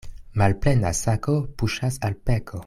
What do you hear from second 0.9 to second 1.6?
sako